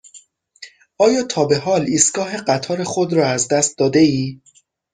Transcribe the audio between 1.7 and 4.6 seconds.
ایستگاه قطار خود را از دست داده ای؟